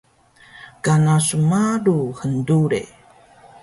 [0.85, 2.81] Kana snmalu hndure